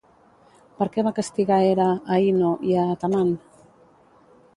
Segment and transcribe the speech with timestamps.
[0.77, 3.31] Per què va castigar Hera a Ino i a Atamant?